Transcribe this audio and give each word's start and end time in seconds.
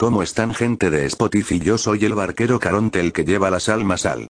¿cómo 0.00 0.22
están 0.22 0.54
gente 0.54 0.88
de 0.88 1.04
Spotify? 1.04 1.60
Yo 1.60 1.76
soy 1.76 2.06
el 2.06 2.14
barquero 2.14 2.58
Caronte 2.58 3.00
el 3.00 3.12
que 3.12 3.26
lleva 3.26 3.50
las 3.50 3.68
almas 3.68 4.06
al 4.06 4.28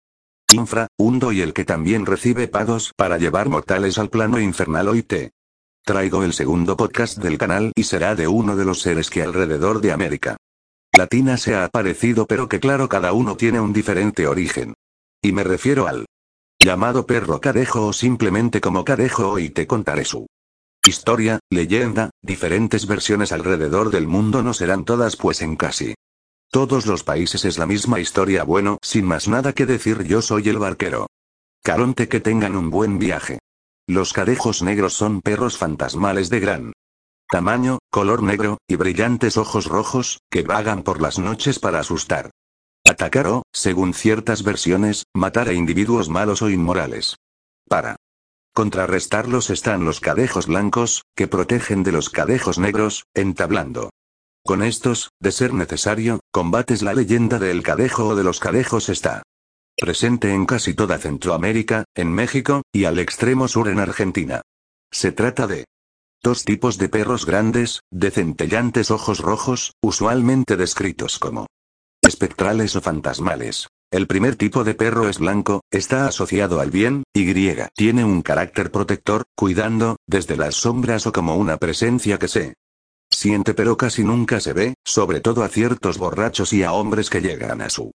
infra, 0.53 0.87
hundo 0.97 1.33
y 1.33 1.41
el 1.41 1.53
que 1.53 1.65
también 1.65 2.07
recibe 2.07 2.47
pagos 2.47 2.93
para 2.97 3.19
llevar 3.19 3.49
mortales 3.49 3.99
al 3.99 4.09
plano 4.09 4.39
infernal 4.39 4.87
hoy 4.87 5.03
te 5.03 5.33
traigo 5.85 6.23
el 6.23 6.35
segundo 6.35 6.77
podcast 6.77 7.19
del 7.19 7.37
canal 7.37 7.73
y 7.75 7.83
será 7.83 8.15
de 8.15 8.29
uno 8.29 8.55
de 8.55 8.65
los 8.65 8.81
seres 8.81 9.11
que 9.11 9.25
alrededor 9.25 9.81
de 9.81 9.91
América 9.91 10.37
Latina 10.97 11.37
se 11.37 11.57
ha 11.57 11.65
aparecido 11.65 12.29
pero 12.29 12.49
que 12.49 12.61
claro 12.61 12.89
cada 12.89 13.13
uno 13.13 13.37
tiene 13.37 13.59
un 13.59 13.73
diferente 13.73 14.29
origen. 14.29 14.75
Y 15.21 15.33
me 15.33 15.43
refiero 15.43 15.89
al 15.89 16.07
llamado 16.61 17.07
perro 17.07 17.41
cadejo 17.41 17.89
o 17.89 17.93
simplemente 17.93 18.61
como 18.61 18.85
cadejo 18.85 19.41
y 19.41 19.51
te 19.51 19.67
contaré 19.67 20.05
su 20.05 20.29
historia, 20.89 21.41
leyenda, 21.51 22.11
diferentes 22.23 22.87
versiones 22.87 23.33
alrededor 23.33 23.91
del 23.91 24.07
mundo 24.07 24.43
no 24.43 24.55
serán 24.55 24.85
todas 24.85 25.17
pues 25.17 25.43
en 25.43 25.57
casi 25.57 25.95
todos 26.51 26.87
los 26.87 27.03
países 27.03 27.45
es 27.45 27.59
la 27.59 27.67
misma 27.67 28.01
historia 28.01 28.45
bueno, 28.45 28.79
sin 28.81 29.05
más 29.05 29.29
nada 29.29 29.53
que 29.53 29.67
decir 29.67 30.05
yo 30.05 30.23
soy 30.23 30.49
el 30.49 30.59
barquero. 30.59 31.07
Caronte 31.63 32.09
que 32.09 32.21
tengan 32.21 32.57
un 32.57 32.71
buen 32.71 32.99
viaje. 32.99 33.41
Los 33.87 34.13
cadejos 34.13 34.63
negros 34.63 34.95
son 34.95 35.21
perros 35.21 35.59
fantasmales 35.59 36.31
de 36.31 36.41
gran 36.41 36.73
tamaño, 37.29 37.79
color 37.91 38.23
negro, 38.23 38.59
y 38.69 38.77
brillantes 38.77 39.37
ojos 39.37 39.67
rojos, 39.67 40.21
que 40.31 40.43
vagan 40.43 40.85
por 40.85 41.03
las 41.03 41.19
noches 41.19 41.59
para 41.59 41.81
asustar. 41.81 42.31
Atacar 42.89 43.27
o, 43.27 43.43
según 43.53 43.95
ciertas 43.95 44.45
versiones, 44.45 45.05
matar 45.13 45.49
a 45.49 45.53
individuos 45.53 46.09
malos 46.09 46.41
o 46.43 46.51
inmorales. 46.51 47.17
Para 47.69 47.96
contrarrestarlos 48.57 49.51
están 49.51 49.85
los 49.85 50.01
cadejos 50.01 50.47
blancos, 50.47 51.03
que 51.15 51.29
protegen 51.29 51.83
de 51.83 51.93
los 51.93 52.09
cadejos 52.09 52.59
negros, 52.59 53.05
entablando. 53.13 53.91
Con 54.47 54.63
estos, 54.63 55.11
de 55.21 55.31
ser 55.31 55.53
necesario, 55.53 56.21
combates 56.33 56.81
la 56.81 56.95
leyenda 56.95 57.39
del 57.39 57.63
cadejo 57.63 58.09
o 58.09 58.17
de 58.17 58.25
los 58.25 58.41
cadejos 58.41 58.89
está 58.89 59.23
presente 59.77 60.33
en 60.33 60.47
casi 60.47 60.73
toda 60.73 60.97
Centroamérica, 60.97 61.85
en 61.95 62.11
México, 62.11 62.63
y 62.73 62.87
al 62.87 62.99
extremo 62.99 63.47
sur 63.47 63.69
en 63.69 63.79
Argentina. 63.79 64.41
Se 64.91 65.13
trata 65.13 65.47
de 65.47 65.67
dos 66.23 66.47
tipos 66.47 66.79
de 66.79 66.89
perros 66.89 67.27
grandes, 67.27 67.83
de 67.91 68.11
centellantes 68.11 68.91
ojos 68.91 69.19
rojos, 69.19 69.75
usualmente 69.83 70.57
descritos 70.57 71.19
como 71.19 71.47
espectrales 72.01 72.75
o 72.75 72.81
fantasmales. 72.81 73.69
El 73.93 74.09
primer 74.09 74.35
tipo 74.35 74.65
de 74.65 74.75
perro 74.75 75.09
es 75.09 75.21
blanco, 75.21 75.63
está 75.71 76.09
asociado 76.09 76.61
al 76.61 76.73
bien, 76.73 77.05
y 77.15 77.33
tiene 77.75 78.05
un 78.05 78.21
carácter 78.23 78.73
protector, 78.73 79.25
cuidando, 79.37 79.97
desde 80.09 80.37
las 80.37 80.57
sombras 80.57 81.07
o 81.07 81.13
como 81.13 81.37
una 81.37 81.57
presencia 81.57 82.19
que 82.19 82.27
se 82.27 82.55
siente 83.11 83.55
pero 83.55 83.77
casi 83.77 84.03
nunca 84.03 84.41
se 84.41 84.53
ve, 84.53 84.75
sobre 84.85 85.21
todo 85.21 85.45
a 85.45 85.49
ciertos 85.49 85.99
borrachos 85.99 86.53
y 86.53 86.65
a 86.65 86.73
hombres 86.73 87.11
que 87.11 87.21
llegan 87.21 87.63
a 87.63 87.71
su 87.71 87.93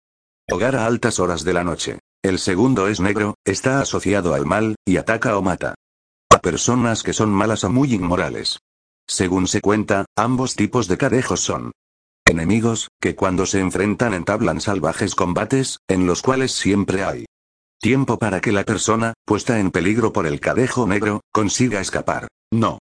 hogar 0.50 0.77
a 0.77 0.86
altas 0.86 1.20
horas 1.20 1.42
de 1.44 1.55
la 1.55 1.64
noche. 1.64 1.98
El 2.22 2.39
segundo 2.39 2.89
es 2.89 3.00
negro, 3.00 3.36
está 3.44 3.81
asociado 3.81 4.34
al 4.34 4.44
mal, 4.44 4.77
y 4.84 4.98
ataca 4.98 5.39
o 5.39 5.42
mata 5.42 5.75
a 6.31 6.39
personas 6.41 7.03
que 7.03 7.14
son 7.14 7.31
malas 7.31 7.64
o 7.64 7.70
muy 7.70 7.94
inmorales. 7.94 8.59
Según 9.06 9.48
se 9.48 9.62
cuenta, 9.62 10.05
ambos 10.16 10.55
tipos 10.55 10.86
de 10.86 10.98
cadejos 10.98 11.41
son 11.41 11.72
enemigos, 12.28 12.88
que 13.00 13.14
cuando 13.14 13.46
se 13.46 13.60
enfrentan 13.60 14.14
entablan 14.14 14.60
salvajes 14.60 15.14
combates, 15.14 15.78
en 15.88 16.06
los 16.06 16.22
cuales 16.22 16.52
siempre 16.52 17.04
hay 17.04 17.26
tiempo 17.80 18.18
para 18.18 18.40
que 18.40 18.52
la 18.52 18.64
persona, 18.64 19.14
puesta 19.24 19.60
en 19.60 19.70
peligro 19.70 20.12
por 20.12 20.26
el 20.26 20.40
cadejo 20.40 20.86
negro, 20.86 21.20
consiga 21.32 21.80
escapar. 21.80 22.28
No. 22.50 22.78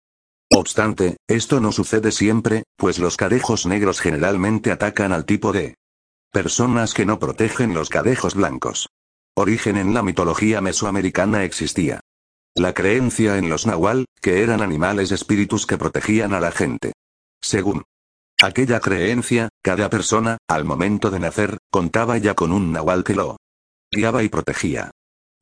Obstante, 0.53 1.17
esto 1.27 1.59
no 1.59 1.71
sucede 1.71 2.11
siempre, 2.11 2.63
pues 2.77 2.99
los 2.99 3.17
cadejos 3.17 3.65
negros 3.65 3.99
generalmente 3.99 4.71
atacan 4.71 5.11
al 5.11 5.25
tipo 5.25 5.52
de 5.52 5.75
personas 6.31 6.93
que 6.93 7.05
no 7.05 7.19
protegen 7.19 7.73
los 7.73 7.89
cadejos 7.89 8.35
blancos. 8.35 8.89
Origen 9.35 9.75
en 9.75 9.93
la 9.93 10.02
mitología 10.02 10.61
mesoamericana 10.61 11.43
existía. 11.43 11.99
La 12.55 12.73
creencia 12.73 13.37
en 13.37 13.49
los 13.49 13.65
nahual, 13.65 14.05
que 14.21 14.43
eran 14.43 14.61
animales 14.61 15.11
espíritus 15.11 15.65
que 15.65 15.77
protegían 15.77 16.33
a 16.33 16.39
la 16.39 16.52
gente. 16.52 16.93
Según 17.41 17.83
aquella 18.45 18.80
creencia, 18.80 19.50
cada 19.61 19.89
persona, 19.89 20.38
al 20.48 20.66
momento 20.66 21.11
de 21.11 21.20
nacer, 21.20 21.58
contaba 21.72 22.17
ya 22.17 22.33
con 22.33 22.52
un 22.52 22.72
nahual 22.72 23.04
que 23.04 23.16
lo 23.16 23.38
guiaba 23.92 24.23
y 24.23 24.30
protegía. 24.30 24.92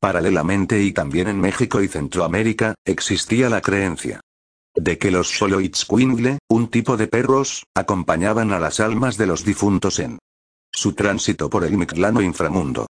Paralelamente 0.00 0.82
y 0.82 0.92
también 0.92 1.28
en 1.28 1.40
México 1.40 1.82
y 1.82 1.88
Centroamérica, 1.88 2.74
existía 2.84 3.48
la 3.48 3.60
creencia 3.60 4.20
de 4.76 4.98
que 4.98 5.10
los 5.10 5.30
Xoloitzcuintle, 5.30 6.38
un 6.48 6.68
tipo 6.68 6.96
de 6.96 7.06
perros, 7.06 7.64
acompañaban 7.74 8.52
a 8.52 8.58
las 8.58 8.80
almas 8.80 9.16
de 9.16 9.26
los 9.26 9.44
difuntos 9.44 9.98
en 10.00 10.18
su 10.72 10.94
tránsito 10.94 11.48
por 11.48 11.64
el 11.64 11.76
Mictlano 11.76 12.20
inframundo. 12.20 12.86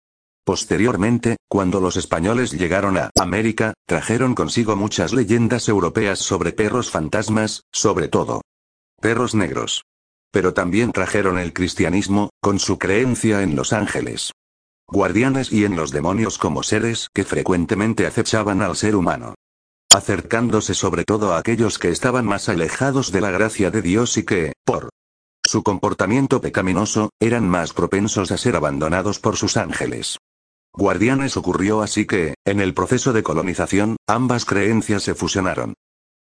Posteriormente, 0.46 1.38
cuando 1.48 1.80
los 1.80 1.98
españoles 1.98 2.52
llegaron 2.52 2.98
a 2.98 3.10
América, 3.20 3.74
trajeron 3.88 4.36
consigo 4.36 4.76
muchas 4.76 5.14
leyendas 5.14 5.68
europeas 5.70 6.20
sobre 6.20 6.52
perros 6.52 6.90
fantasmas, 6.92 7.64
sobre 7.72 8.08
todo 8.08 8.42
perros 9.00 9.34
negros. 9.34 9.84
Pero 10.32 10.54
también 10.54 10.92
trajeron 10.92 11.38
el 11.38 11.54
cristianismo, 11.54 12.30
con 12.42 12.60
su 12.60 12.78
creencia 12.78 13.44
en 13.44 13.56
los 13.56 13.74
ángeles 13.74 14.32
guardianes 14.88 15.54
y 15.54 15.64
en 15.64 15.78
los 15.78 15.92
demonios 15.92 16.38
como 16.38 16.64
seres 16.64 17.08
que 17.14 17.24
frecuentemente 17.24 18.06
acechaban 18.06 18.62
al 18.62 18.76
ser 18.76 18.98
humano 18.98 19.36
acercándose 19.94 20.74
sobre 20.74 21.04
todo 21.04 21.34
a 21.34 21.38
aquellos 21.38 21.78
que 21.78 21.90
estaban 21.90 22.26
más 22.26 22.50
alejados 22.50 23.12
de 23.12 23.22
la 23.22 23.32
gracia 23.32 23.72
de 23.72 23.82
Dios 23.82 24.18
y 24.18 24.24
que, 24.24 24.54
por 24.64 24.90
su 25.46 25.64
comportamiento 25.64 26.40
pecaminoso, 26.40 27.10
eran 27.20 27.48
más 27.48 27.74
propensos 27.74 28.32
a 28.32 28.38
ser 28.38 28.56
abandonados 28.56 29.20
por 29.20 29.36
sus 29.36 29.58
ángeles. 29.58 30.18
Guardianes 30.74 31.36
ocurrió 31.36 31.82
así 31.82 32.06
que, 32.06 32.36
en 32.46 32.62
el 32.62 32.74
proceso 32.74 33.12
de 33.12 33.24
colonización, 33.24 33.98
ambas 34.08 34.46
creencias 34.46 35.04
se 35.04 35.14
fusionaron. 35.14 35.74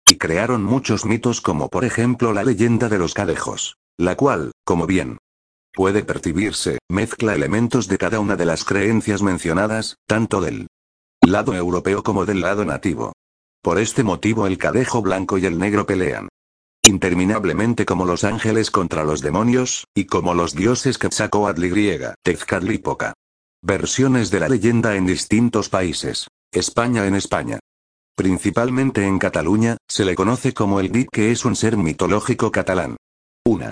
Y 0.09 0.15
crearon 0.17 0.63
muchos 0.63 1.03
mitos 1.03 1.41
como 1.41 1.67
por 1.67 1.83
ejemplo 1.83 2.31
la 2.31 2.43
leyenda 2.43 2.87
de 2.87 2.99
los 2.99 3.13
cadejos, 3.13 3.75
la 3.97 4.15
cual, 4.15 4.51
como 4.63 4.85
bien 4.85 5.17
puede 5.73 6.03
percibirse, 6.03 6.79
mezcla 6.89 7.35
elementos 7.35 7.87
de 7.87 7.99
cada 7.99 8.19
una 8.19 8.35
de 8.35 8.45
las 8.45 8.63
creencias 8.63 9.21
mencionadas, 9.21 9.97
tanto 10.07 10.41
del 10.41 10.67
lado 11.23 11.53
europeo 11.53 12.01
como 12.01 12.25
del 12.25 12.41
lado 12.41 12.65
nativo. 12.65 13.13
Por 13.61 13.77
este 13.77 14.03
motivo 14.03 14.47
el 14.47 14.57
cadejo 14.57 15.03
blanco 15.03 15.37
y 15.37 15.45
el 15.45 15.59
negro 15.59 15.85
pelean 15.85 16.29
interminablemente 16.83 17.85
como 17.85 18.05
los 18.05 18.23
ángeles 18.23 18.71
contra 18.71 19.03
los 19.03 19.21
demonios, 19.21 19.85
y 19.93 20.05
como 20.05 20.33
los 20.33 20.55
dioses 20.55 20.97
Quetzalcoatl 20.97 21.65
y 21.65 21.69
griega, 21.69 22.15
Tezcatlipoca. 22.23 23.13
Versiones 23.61 24.31
de 24.31 24.39
la 24.39 24.47
leyenda 24.47 24.95
en 24.95 25.05
distintos 25.05 25.67
países. 25.67 26.27
España 26.51 27.05
en 27.05 27.15
España. 27.15 27.59
Principalmente 28.15 29.05
en 29.05 29.19
Cataluña, 29.19 29.75
se 29.87 30.05
le 30.05 30.15
conoce 30.15 30.53
como 30.53 30.79
el 30.79 30.89
Dit 30.91 31.09
que 31.11 31.31
es 31.31 31.43
un 31.43 31.57
ser 31.57 31.75
mitológico 31.75 32.51
catalán. 32.51 32.95
Una 33.45 33.71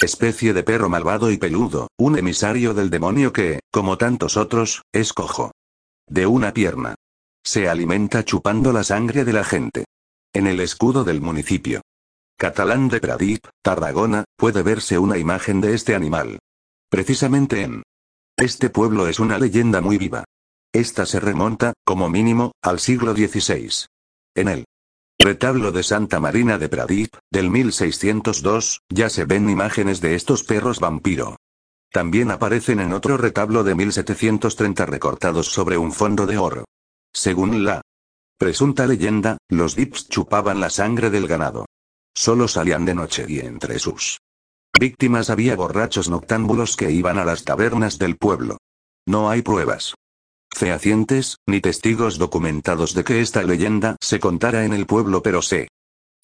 especie 0.00 0.52
de 0.52 0.62
perro 0.62 0.88
malvado 0.88 1.30
y 1.30 1.38
peludo, 1.38 1.88
un 1.98 2.18
emisario 2.18 2.74
del 2.74 2.90
demonio 2.90 3.32
que, 3.32 3.60
como 3.70 3.98
tantos 3.98 4.36
otros, 4.36 4.82
es 4.92 5.12
cojo. 5.12 5.52
De 6.08 6.26
una 6.26 6.52
pierna. 6.52 6.94
Se 7.44 7.68
alimenta 7.68 8.24
chupando 8.24 8.72
la 8.72 8.84
sangre 8.84 9.24
de 9.24 9.32
la 9.32 9.44
gente. 9.44 9.84
En 10.32 10.46
el 10.46 10.60
escudo 10.60 11.04
del 11.04 11.20
municipio 11.20 11.82
catalán 12.40 12.88
de 12.88 13.00
Pradip, 13.00 13.44
Tarragona, 13.62 14.24
puede 14.34 14.62
verse 14.62 14.98
una 14.98 15.18
imagen 15.18 15.60
de 15.60 15.74
este 15.74 15.94
animal. 15.94 16.38
Precisamente 16.88 17.60
en 17.60 17.82
este 18.38 18.70
pueblo 18.70 19.08
es 19.08 19.20
una 19.20 19.38
leyenda 19.38 19.82
muy 19.82 19.98
viva. 19.98 20.24
Esta 20.72 21.04
se 21.04 21.20
remonta, 21.20 21.74
como 21.84 22.08
mínimo, 22.08 22.52
al 22.62 22.80
siglo 22.80 23.12
XVI. 23.12 23.84
En 24.34 24.48
el 24.48 24.64
retablo 25.20 25.70
de 25.70 25.82
Santa 25.82 26.18
Marina 26.18 26.56
de 26.56 26.68
Pradip, 26.68 27.14
del 27.30 27.50
1602, 27.50 28.80
ya 28.88 29.10
se 29.10 29.26
ven 29.26 29.50
imágenes 29.50 30.00
de 30.00 30.14
estos 30.14 30.44
perros 30.44 30.80
vampiro. 30.80 31.36
También 31.92 32.30
aparecen 32.30 32.80
en 32.80 32.92
otro 32.92 33.18
retablo 33.18 33.62
de 33.62 33.74
1730 33.74 34.86
recortados 34.86 35.48
sobre 35.48 35.76
un 35.76 35.92
fondo 35.92 36.26
de 36.26 36.38
oro. 36.38 36.64
Según 37.12 37.64
la 37.64 37.82
presunta 38.38 38.86
leyenda, 38.86 39.36
los 39.50 39.76
dips 39.76 40.08
chupaban 40.08 40.58
la 40.60 40.70
sangre 40.70 41.10
del 41.10 41.26
ganado. 41.26 41.66
Solo 42.14 42.48
salían 42.48 42.86
de 42.86 42.94
noche 42.94 43.26
y 43.28 43.40
entre 43.40 43.78
sus 43.78 44.20
víctimas 44.78 45.28
había 45.28 45.54
borrachos 45.54 46.08
noctámbulos 46.08 46.76
que 46.76 46.90
iban 46.90 47.18
a 47.18 47.24
las 47.24 47.44
tabernas 47.44 47.98
del 47.98 48.16
pueblo. 48.16 48.56
No 49.06 49.28
hay 49.28 49.42
pruebas 49.42 49.94
fehacientes, 50.50 51.38
ni 51.46 51.60
testigos 51.60 52.18
documentados 52.18 52.94
de 52.94 53.04
que 53.04 53.20
esta 53.20 53.42
leyenda 53.42 53.96
se 54.00 54.20
contara 54.20 54.64
en 54.64 54.72
el 54.72 54.86
pueblo, 54.86 55.22
pero 55.22 55.42
se 55.42 55.68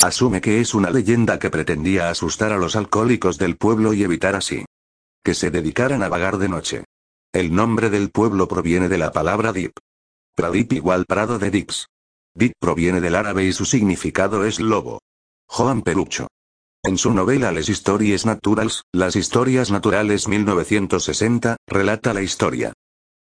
asume 0.00 0.40
que 0.40 0.60
es 0.60 0.74
una 0.74 0.90
leyenda 0.90 1.38
que 1.38 1.50
pretendía 1.50 2.10
asustar 2.10 2.52
a 2.52 2.58
los 2.58 2.76
alcohólicos 2.76 3.38
del 3.38 3.56
pueblo 3.56 3.92
y 3.94 4.02
evitar 4.02 4.34
así 4.34 4.64
que 5.26 5.34
se 5.34 5.50
dedicaran 5.50 6.04
a 6.04 6.08
vagar 6.08 6.38
de 6.38 6.48
noche. 6.48 6.84
El 7.32 7.52
nombre 7.52 7.90
del 7.90 8.10
pueblo 8.10 8.46
proviene 8.46 8.88
de 8.88 8.96
la 8.96 9.10
palabra 9.10 9.52
dip. 9.52 9.72
Pradip 10.36 10.72
igual 10.72 11.04
prado 11.04 11.40
de 11.40 11.50
dips. 11.50 11.88
Dip 12.32 12.52
proviene 12.60 13.00
del 13.00 13.16
árabe 13.16 13.44
y 13.44 13.52
su 13.52 13.64
significado 13.64 14.44
es 14.44 14.60
lobo. 14.60 15.00
Joan 15.48 15.82
Perucho. 15.82 16.28
En 16.84 16.96
su 16.96 17.12
novela 17.12 17.50
Les 17.50 17.68
Histories 17.68 18.24
Naturals, 18.24 18.84
Las 18.92 19.16
Historias 19.16 19.72
Naturales 19.72 20.28
1960, 20.28 21.56
relata 21.66 22.14
la 22.14 22.22
historia. 22.22 22.72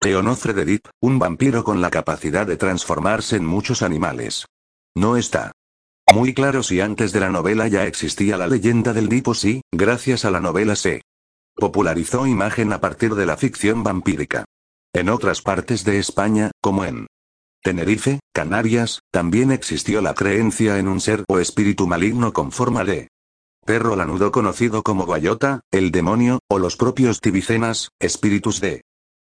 Teonofre 0.00 0.52
de 0.52 0.64
Deep, 0.64 0.82
un 1.00 1.18
vampiro 1.18 1.64
con 1.64 1.80
la 1.80 1.90
capacidad 1.90 2.46
de 2.46 2.56
transformarse 2.56 3.34
en 3.34 3.44
muchos 3.44 3.82
animales. 3.82 4.46
No 4.94 5.16
está 5.16 5.50
muy 6.14 6.34
claro 6.34 6.62
si 6.62 6.80
antes 6.80 7.12
de 7.12 7.18
la 7.18 7.30
novela 7.30 7.66
ya 7.66 7.84
existía 7.84 8.36
la 8.36 8.46
leyenda 8.46 8.92
del 8.92 9.08
Deep 9.08 9.26
o 9.26 9.34
sí, 9.34 9.62
gracias 9.72 10.24
a 10.24 10.30
la 10.30 10.40
novela 10.40 10.76
se 10.76 11.02
popularizó 11.56 12.28
imagen 12.28 12.72
a 12.72 12.80
partir 12.80 13.16
de 13.16 13.26
la 13.26 13.36
ficción 13.36 13.82
vampírica. 13.82 14.44
En 14.94 15.08
otras 15.08 15.42
partes 15.42 15.84
de 15.84 15.98
España, 15.98 16.52
como 16.60 16.84
en 16.84 17.08
Tenerife, 17.64 18.20
Canarias, 18.32 19.00
también 19.10 19.50
existió 19.50 20.00
la 20.00 20.14
creencia 20.14 20.78
en 20.78 20.86
un 20.86 21.00
ser 21.00 21.24
o 21.28 21.40
espíritu 21.40 21.88
maligno 21.88 22.32
con 22.32 22.52
forma 22.52 22.84
de 22.84 23.08
perro 23.66 23.96
lanudo 23.96 24.30
conocido 24.30 24.84
como 24.84 25.06
guayota, 25.06 25.60
el 25.72 25.90
demonio, 25.90 26.38
o 26.48 26.60
los 26.60 26.76
propios 26.76 27.20
tibicenas, 27.20 27.90
espíritus 27.98 28.60
de 28.60 28.82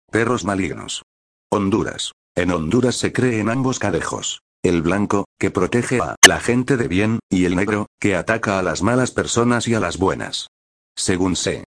perros 0.09 0.45
malignos. 0.45 1.03
Honduras. 1.51 2.11
En 2.35 2.51
Honduras 2.51 2.95
se 2.95 3.13
cree 3.13 3.39
en 3.39 3.49
ambos 3.49 3.79
cadejos. 3.79 4.41
El 4.63 4.81
blanco, 4.81 5.25
que 5.39 5.51
protege 5.51 5.99
a 6.01 6.15
la 6.25 6.39
gente 6.39 6.75
de 6.75 6.87
bien, 6.87 7.19
y 7.29 7.45
el 7.45 7.55
negro, 7.55 7.87
que 7.99 8.15
ataca 8.15 8.59
a 8.59 8.63
las 8.63 8.81
malas 8.81 9.11
personas 9.11 9.67
y 9.67 9.73
a 9.73 9.79
las 9.79 9.97
buenas. 9.97 10.47
Según 10.95 11.35
se 11.35 11.63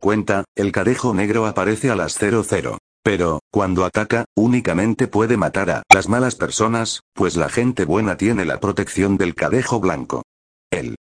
cuenta, 0.00 0.44
el 0.56 0.70
cadejo 0.70 1.14
negro 1.14 1.46
aparece 1.46 1.90
a 1.90 1.96
las 1.96 2.14
00. 2.14 2.78
Pero, 3.02 3.40
cuando 3.50 3.84
ataca, 3.84 4.24
únicamente 4.36 5.08
puede 5.08 5.36
matar 5.36 5.70
a 5.70 5.82
las 5.92 6.08
malas 6.08 6.34
personas, 6.34 7.00
pues 7.14 7.36
la 7.36 7.48
gente 7.48 7.84
buena 7.84 8.16
tiene 8.16 8.44
la 8.44 8.60
protección 8.60 9.16
del 9.16 9.34
cadejo 9.34 9.80
blanco. 9.80 10.22
El 10.70 10.96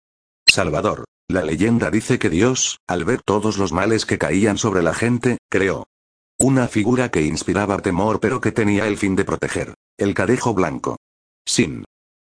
Salvador. 0.47 1.05
La 1.29 1.43
leyenda 1.43 1.89
dice 1.89 2.19
que 2.19 2.29
Dios, 2.29 2.77
al 2.87 3.05
ver 3.05 3.21
todos 3.23 3.57
los 3.57 3.71
males 3.71 4.05
que 4.05 4.17
caían 4.17 4.57
sobre 4.57 4.83
la 4.83 4.93
gente, 4.93 5.37
creó 5.49 5.85
una 6.43 6.67
figura 6.67 7.09
que 7.09 7.21
inspiraba 7.21 7.77
temor 7.77 8.19
pero 8.19 8.41
que 8.41 8.51
tenía 8.51 8.85
el 8.85 8.97
fin 8.97 9.15
de 9.15 9.23
proteger. 9.23 9.75
El 9.97 10.13
cadejo 10.13 10.53
blanco. 10.53 10.97
Sin 11.45 11.85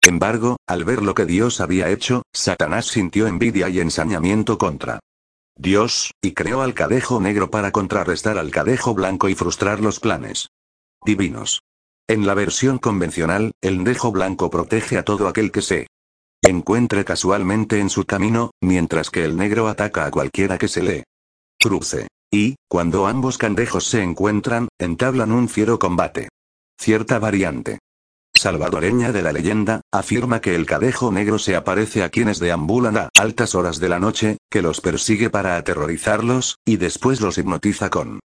embargo, 0.03 0.57
al 0.67 0.83
ver 0.83 1.01
lo 1.01 1.15
que 1.15 1.25
Dios 1.25 1.59
había 1.59 1.89
hecho, 1.89 2.21
Satanás 2.31 2.85
sintió 2.85 3.25
envidia 3.25 3.67
y 3.67 3.79
ensañamiento 3.79 4.59
contra 4.59 4.99
Dios, 5.57 6.11
y 6.21 6.33
creó 6.33 6.61
al 6.61 6.75
cadejo 6.75 7.19
negro 7.19 7.49
para 7.49 7.71
contrarrestar 7.71 8.37
al 8.37 8.51
cadejo 8.51 8.93
blanco 8.93 9.27
y 9.27 9.33
frustrar 9.33 9.79
los 9.79 9.99
planes 9.99 10.49
divinos. 11.03 11.61
En 12.07 12.27
la 12.27 12.35
versión 12.35 12.77
convencional, 12.77 13.53
el 13.61 13.83
dejo 13.83 14.11
blanco 14.11 14.51
protege 14.51 14.99
a 14.99 15.03
todo 15.03 15.27
aquel 15.27 15.51
que 15.51 15.63
se 15.63 15.87
encuentre 16.43 17.05
casualmente 17.05 17.79
en 17.79 17.89
su 17.89 18.05
camino, 18.05 18.51
mientras 18.61 19.09
que 19.09 19.25
el 19.25 19.35
negro 19.35 19.67
ataca 19.67 20.05
a 20.05 20.11
cualquiera 20.11 20.59
que 20.59 20.67
se 20.67 20.83
le 20.83 21.03
cruce. 21.59 22.07
Y, 22.31 22.55
cuando 22.67 23.07
ambos 23.07 23.37
candejos 23.37 23.85
se 23.85 24.01
encuentran, 24.01 24.67
entablan 24.79 25.31
un 25.31 25.49
fiero 25.49 25.79
combate. 25.79 26.29
Cierta 26.79 27.19
variante 27.19 27.79
salvadoreña 28.37 29.13
de 29.13 29.21
la 29.21 29.31
leyenda, 29.31 29.81
afirma 29.91 30.41
que 30.41 30.55
el 30.55 30.65
cadejo 30.65 31.11
negro 31.11 31.39
se 31.39 31.55
aparece 31.55 32.03
a 32.03 32.09
quienes 32.09 32.37
deambulan 32.37 32.97
a 32.97 33.09
altas 33.17 33.55
horas 33.55 33.79
de 33.79 33.89
la 33.89 33.97
noche, 33.97 34.37
que 34.51 34.61
los 34.61 34.81
persigue 34.81 35.29
para 35.29 35.55
aterrorizarlos, 35.55 36.57
y 36.65 36.75
después 36.75 37.21
los 37.21 37.37
hipnotiza 37.37 37.89
con 37.89 38.19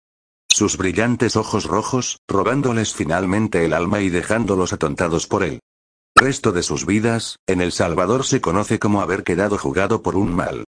sus 0.50 0.78
brillantes 0.78 1.36
ojos 1.36 1.66
rojos, 1.66 2.18
robándoles 2.26 2.94
finalmente 2.94 3.64
el 3.64 3.74
alma 3.74 4.00
y 4.00 4.08
dejándolos 4.08 4.72
atontados 4.72 5.26
por 5.26 5.44
él 5.44 5.60
resto 6.18 6.52
de 6.52 6.62
sus 6.62 6.84
vidas, 6.84 7.36
en 7.46 7.60
El 7.60 7.72
Salvador 7.72 8.24
se 8.24 8.40
conoce 8.40 8.78
como 8.78 9.00
haber 9.00 9.22
quedado 9.22 9.56
jugado 9.56 10.02
por 10.02 10.16
un 10.16 10.34
mal 10.34 10.64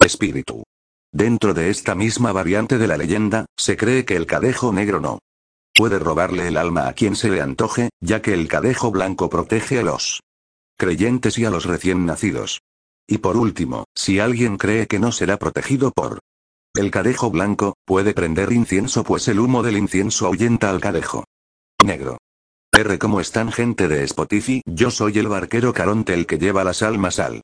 espíritu. 0.00 0.64
Dentro 1.12 1.54
de 1.54 1.70
esta 1.70 1.94
misma 1.94 2.32
variante 2.32 2.76
de 2.76 2.86
la 2.86 2.98
leyenda, 2.98 3.46
se 3.56 3.76
cree 3.76 4.04
que 4.04 4.16
el 4.16 4.26
cadejo 4.26 4.72
negro 4.72 5.00
no 5.00 5.20
puede 5.74 5.98
robarle 5.98 6.48
el 6.48 6.56
alma 6.56 6.88
a 6.88 6.92
quien 6.92 7.14
se 7.16 7.30
le 7.30 7.40
antoje, 7.40 7.90
ya 8.00 8.20
que 8.20 8.34
el 8.34 8.48
cadejo 8.48 8.90
blanco 8.90 9.30
protege 9.30 9.78
a 9.78 9.82
los 9.82 10.20
creyentes 10.76 11.38
y 11.38 11.44
a 11.44 11.50
los 11.50 11.64
recién 11.64 12.04
nacidos. 12.04 12.60
Y 13.06 13.18
por 13.18 13.36
último, 13.36 13.84
si 13.94 14.20
alguien 14.20 14.58
cree 14.58 14.86
que 14.86 14.98
no 14.98 15.12
será 15.12 15.38
protegido 15.38 15.92
por 15.92 16.18
el 16.74 16.90
cadejo 16.90 17.30
blanco, 17.30 17.74
puede 17.86 18.12
prender 18.12 18.52
incienso 18.52 19.02
pues 19.02 19.28
el 19.28 19.40
humo 19.40 19.62
del 19.62 19.78
incienso 19.78 20.26
ahuyenta 20.26 20.68
al 20.68 20.80
cadejo 20.80 21.24
negro. 21.84 22.18
R. 22.72 22.98
¿Cómo 22.98 23.20
están 23.20 23.50
gente 23.50 23.88
de 23.88 24.04
Spotify? 24.04 24.60
Yo 24.66 24.90
soy 24.90 25.18
el 25.18 25.28
barquero 25.28 25.72
Caronte 25.72 26.12
el 26.12 26.26
que 26.26 26.38
lleva 26.38 26.64
las 26.64 26.82
almas 26.82 27.18
al 27.18 27.40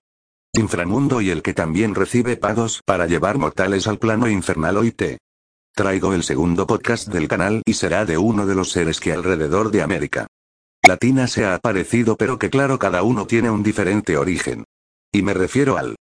inframundo 0.55 1.21
y 1.21 1.31
el 1.31 1.43
que 1.43 1.55
también 1.55 1.95
recibe 1.95 2.37
pagos 2.37 2.81
para 2.85 3.07
llevar 3.07 3.39
mortales 3.39 3.87
al 3.87 3.99
plano 3.99 4.29
infernal 4.29 4.93
te 4.95 5.19
traigo 5.75 6.15
el 6.15 6.23
segundo 6.23 6.67
podcast 6.67 7.09
del 7.09 7.29
canal 7.29 7.63
y 7.67 7.75
será 7.75 8.05
de 8.05 8.17
uno 8.19 8.47
de 8.47 8.55
los 8.55 8.71
seres 8.71 9.01
que 9.01 9.13
alrededor 9.13 9.71
de 9.71 9.83
América 9.83 10.27
Latina 10.87 11.27
se 11.27 11.47
ha 11.47 11.55
aparecido 11.55 12.17
pero 12.17 12.39
que 12.39 12.51
claro 12.51 12.79
cada 12.79 13.03
uno 13.03 13.27
tiene 13.27 13.51
un 13.51 13.63
diferente 13.63 14.19
origen. 14.19 14.65
Y 15.11 15.23
me 15.23 15.33
refiero 15.33 15.79
al 15.79 15.97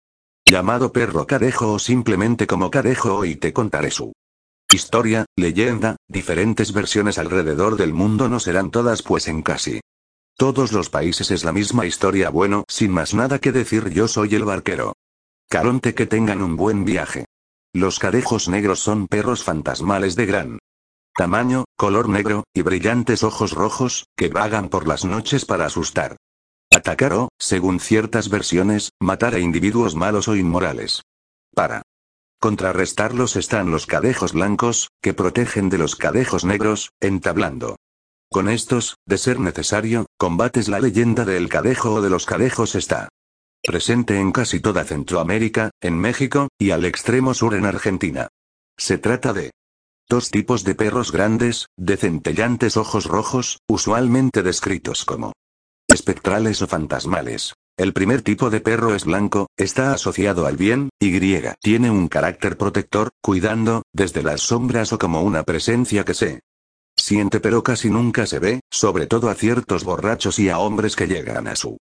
llamado 0.44 0.91
perro 0.91 1.26
cadejo 1.26 1.75
o 1.75 1.79
simplemente 1.79 2.47
como 2.47 2.70
cadejo 2.70 3.14
hoy 3.14 3.37
te 3.37 3.52
contaré 3.52 3.91
su 3.91 4.12
Historia, 4.73 5.26
leyenda, 5.37 5.97
diferentes 6.08 6.73
versiones 6.73 7.19
alrededor 7.19 7.76
del 7.76 7.93
mundo 7.93 8.29
no 8.29 8.38
serán 8.38 8.70
todas 8.70 9.02
pues 9.02 9.26
en 9.26 9.43
casi 9.43 9.81
todos 10.40 10.72
los 10.72 10.88
países 10.88 11.31
es 11.31 11.44
la 11.44 11.52
misma 11.52 11.84
historia 11.84 12.31
bueno, 12.31 12.64
sin 12.66 12.92
más 12.92 13.12
nada 13.12 13.40
que 13.40 13.52
decir 13.52 13.90
yo 13.90 14.08
soy 14.08 14.34
el 14.34 14.46
barquero. 14.46 14.94
Caronte 15.50 15.92
que 15.92 16.06
tengan 16.06 16.40
un 16.40 16.56
buen 16.56 16.87
viaje. 16.87 17.26
Los 17.75 17.98
cadejos 17.98 18.48
negros 18.48 18.81
son 18.81 19.06
perros 19.06 19.44
fantasmales 19.44 20.16
de 20.16 20.25
gran 20.25 20.58
tamaño, 21.14 21.66
color 21.76 22.08
negro, 22.08 22.44
y 22.54 22.62
brillantes 22.62 23.22
ojos 23.22 23.52
rojos, 23.52 24.06
que 24.16 24.31
vagan 24.31 24.70
por 24.70 24.88
las 24.88 25.04
noches 25.04 25.44
para 25.44 25.66
asustar. 25.66 26.16
Atacar 26.75 27.12
o, 27.12 27.28
según 27.38 27.78
ciertas 27.78 28.31
versiones, 28.31 28.92
matar 28.98 29.34
a 29.34 29.40
individuos 29.40 29.94
malos 29.94 30.26
o 30.26 30.37
inmorales. 30.37 31.02
Para 31.54 31.82
Contrarrestarlos 32.40 33.37
están 33.37 33.70
los 33.70 33.84
cadejos 33.84 34.32
blancos, 34.32 34.88
que 35.02 35.12
protegen 35.12 35.69
de 35.69 35.76
los 35.76 35.96
cadejos 35.96 36.46
negros, 36.46 36.92
entablando. 36.98 37.76
Con 38.32 38.48
estos, 38.48 38.96
de 39.06 39.18
ser 39.18 39.40
necesario, 39.40 40.06
combates 40.16 40.68
la 40.68 40.78
leyenda 40.78 41.24
del 41.24 41.48
cadejo 41.48 41.94
o 41.94 42.00
de 42.00 42.10
los 42.10 42.26
cadejos 42.26 42.76
está 42.76 43.08
presente 43.60 44.20
en 44.20 44.30
casi 44.30 44.60
toda 44.60 44.84
Centroamérica, 44.84 45.70
en 45.80 45.98
México, 45.98 46.48
y 46.56 46.70
al 46.70 46.84
extremo 46.84 47.34
sur 47.34 47.54
en 47.54 47.66
Argentina. 47.66 48.28
Se 48.78 48.98
trata 48.98 49.32
de 49.32 49.50
dos 50.08 50.30
tipos 50.30 50.62
de 50.62 50.76
perros 50.76 51.10
grandes, 51.10 51.66
de 51.76 51.96
centellantes 51.96 52.76
ojos 52.76 53.06
rojos, 53.06 53.58
usualmente 53.68 54.44
descritos 54.44 55.04
como 55.04 55.32
espectrales 55.88 56.62
o 56.62 56.68
fantasmales. 56.68 57.54
El 57.76 57.92
primer 57.92 58.22
tipo 58.22 58.49
de 58.49 58.60
perro 58.60 58.94
es 58.94 59.04
blanco, 59.04 59.49
está 59.56 59.92
asociado 59.92 60.46
al 60.46 60.56
bien, 60.56 60.90
y 61.00 61.18
tiene 61.60 61.90
un 61.90 62.06
carácter 62.06 62.56
protector, 62.56 63.10
cuidando, 63.20 63.82
desde 63.92 64.22
las 64.22 64.42
sombras 64.42 64.92
o 64.92 64.99
como 64.99 65.22
una 65.22 65.42
presencia 65.42 66.04
que 66.04 66.14
se 66.14 66.40
siente 66.97 67.40
pero 67.40 67.62
casi 67.62 67.90
nunca 67.90 68.26
se 68.26 68.38
ve, 68.38 68.61
sobre 68.70 69.06
todo 69.06 69.28
a 69.28 69.35
ciertos 69.35 69.85
borrachos 69.85 70.38
y 70.38 70.49
a 70.49 70.59
hombres 70.59 70.97
que 70.97 71.06
llegan 71.06 71.49
a 71.49 71.56
su 71.56 71.78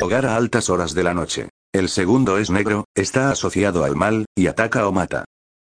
hogar 0.00 0.26
a 0.26 0.36
altas 0.36 0.68
horas 0.68 0.94
de 0.94 1.02
la 1.02 1.14
noche. 1.14 1.48
El 1.72 1.88
segundo 1.88 2.38
es 2.38 2.50
negro, 2.50 2.84
está 2.94 3.30
asociado 3.30 3.84
al 3.84 3.96
mal, 3.96 4.26
y 4.34 4.46
ataca 4.46 4.86
o 4.86 4.92
mata 4.92 5.24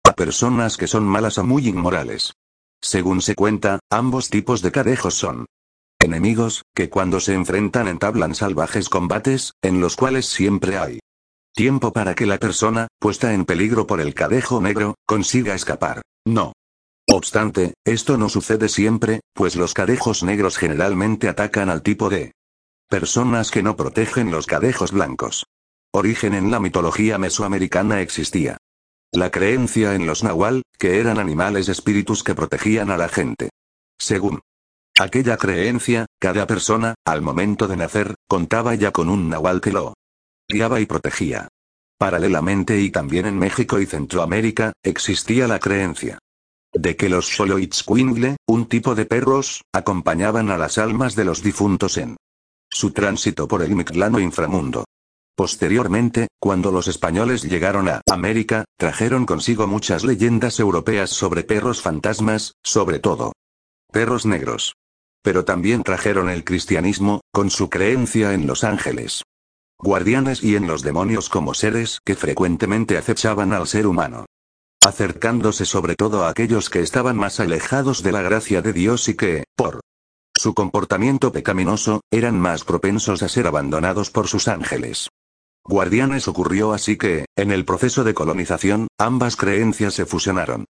a 0.05 0.13
personas 0.13 0.77
que 0.77 0.87
son 0.87 1.05
malas 1.05 1.39
o 1.39 1.45
muy 1.45 1.69
inmorales. 1.69 2.33
Según 2.83 3.21
se 3.21 3.35
cuenta, 3.35 3.81
ambos 3.91 4.31
tipos 4.31 4.63
de 4.63 4.73
cadejos 4.73 5.15
son 5.15 5.47
enemigos, 6.01 6.63
que 6.75 6.89
cuando 6.89 7.21
se 7.21 7.35
enfrentan 7.35 7.89
entablan 7.89 8.35
salvajes 8.35 8.89
combates, 8.89 9.53
en 9.63 9.81
los 9.81 9.97
cuales 9.97 10.27
siempre 10.27 10.79
hay 10.79 11.01
tiempo 11.55 11.93
para 11.93 12.15
que 12.15 12.27
la 12.27 12.39
persona, 12.39 12.89
puesta 12.99 13.35
en 13.35 13.45
peligro 13.45 13.87
por 13.87 14.01
el 14.01 14.15
cadejo 14.15 14.61
negro, 14.61 14.95
consiga 15.07 15.55
escapar. 15.55 16.01
No. 16.27 16.53
Obstante, 17.13 17.75
esto 17.85 18.17
no 18.17 18.29
sucede 18.29 18.69
siempre, 18.69 19.21
pues 19.35 19.57
los 19.57 19.75
cadejos 19.75 20.23
negros 20.23 20.57
generalmente 20.57 21.29
atacan 21.29 21.69
al 21.69 21.83
tipo 21.83 22.09
de 22.09 22.33
personas 22.89 23.51
que 23.51 23.65
no 23.65 23.75
protegen 23.75 24.31
los 24.31 24.47
cadejos 24.47 24.93
blancos. 24.93 25.47
Origen 25.93 26.35
en 26.35 26.53
la 26.53 26.61
mitología 26.61 27.19
mesoamericana 27.19 28.01
existía. 28.01 28.59
La 29.13 29.33
creencia 29.33 29.97
en 29.97 30.07
los 30.07 30.23
nahual, 30.23 30.63
que 30.79 31.01
eran 31.01 31.19
animales 31.19 31.69
espíritus 31.69 32.23
que 32.23 32.37
protegían 32.37 32.93
a 32.93 32.97
la 32.97 33.09
gente. 33.09 33.51
Según 33.99 34.41
Aquella 34.97 35.37
creencia, 35.37 36.07
cada 36.21 36.47
persona, 36.47 36.95
al 37.05 37.23
momento 37.23 37.67
de 37.67 37.77
nacer, 37.77 38.15
contaba 38.29 38.77
ya 38.77 38.93
con 38.93 39.09
un 39.09 39.29
nahual 39.29 39.61
que 39.61 39.73
lo 39.73 39.95
guiaba 40.49 40.79
y 40.79 40.87
protegía. 40.87 41.49
Paralelamente 41.99 42.81
y 42.81 42.91
también 42.91 43.27
en 43.27 43.37
México 43.37 43.81
y 43.81 43.87
Centroamérica, 43.87 44.75
existía 44.85 45.49
la 45.49 45.59
creencia 45.59 46.21
de 46.73 46.97
que 46.97 47.09
los 47.09 47.29
Xoloitzcuintle, 47.35 48.37
un 48.47 48.67
tipo 48.67 48.95
de 48.95 49.07
perros, 49.07 49.63
acompañaban 49.73 50.51
a 50.51 50.59
las 50.59 50.79
almas 50.79 51.17
de 51.17 51.25
los 51.25 51.43
difuntos 51.43 51.97
en 51.99 52.17
su 52.71 52.93
tránsito 52.93 53.49
por 53.49 53.63
el 53.63 53.75
Mictlano 53.75 54.21
inframundo. 54.21 54.85
Posteriormente, 55.35 56.29
cuando 56.39 56.71
los 56.71 56.87
españoles 56.87 57.43
llegaron 57.43 57.89
a 57.89 58.03
América, 58.11 58.65
trajeron 58.77 59.27
consigo 59.27 59.67
muchas 59.67 60.05
leyendas 60.05 60.61
europeas 60.61 61.11
sobre 61.11 61.45
perros 61.45 61.81
fantasmas, 61.81 62.55
sobre 62.63 62.99
todo 62.99 63.33
perros 63.91 64.27
negros. 64.27 64.75
Pero 65.23 65.45
también 65.45 65.83
trajeron 65.83 66.31
el 66.31 66.45
cristianismo, 66.45 67.21
con 67.33 67.51
su 67.51 67.69
creencia 67.69 68.33
en 68.33 68.47
los 68.47 68.65
ángeles, 68.65 69.23
guardianes 69.79 70.43
y 70.43 70.57
en 70.57 70.67
los 70.67 70.83
demonios 70.83 71.29
como 71.29 71.55
seres 71.55 71.99
que 72.05 72.15
frecuentemente 72.15 72.97
acechaban 72.97 73.53
al 73.53 73.67
ser 73.67 73.87
humano. 73.87 74.27
Acercándose 74.85 75.67
sobre 75.67 75.95
todo 75.95 76.25
a 76.25 76.31
aquellos 76.31 76.71
que 76.71 76.81
estaban 76.81 77.17
más 77.17 77.41
alejados 77.41 78.03
de 78.03 78.13
la 78.13 78.23
gracia 78.23 78.63
de 78.63 78.73
Dios 78.73 79.09
y 79.09 79.15
que, 79.15 79.45
por 79.57 79.81
su 80.37 80.55
comportamiento 80.55 81.33
pecaminoso, 81.33 82.01
eran 82.11 82.41
más 82.41 82.65
propensos 82.65 83.23
a 83.23 83.29
ser 83.29 83.47
abandonados 83.47 84.11
por 84.11 84.27
sus 84.27 84.49
ángeles 84.49 85.09
guardianes 85.71 86.29
ocurrió 86.29 86.73
así 86.73 86.97
que, 86.97 87.27
en 87.37 87.53
el 87.53 87.65
proceso 87.65 88.05
de 88.05 88.13
colonización, 88.13 88.89
ambas 88.99 89.37
creencias 89.37 89.95
se 89.95 90.05
fusionaron. 90.05 90.67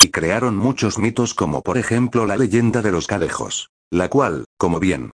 Y 0.00 0.10
crearon 0.10 0.56
muchos 0.56 0.98
mitos 0.98 1.34
como 1.34 1.62
por 1.62 1.76
ejemplo 1.76 2.26
la 2.26 2.36
leyenda 2.36 2.82
de 2.82 2.92
los 2.92 3.06
cadejos, 3.06 3.70
la 3.90 4.08
cual, 4.08 4.44
como 4.56 4.80
bien 4.80 5.10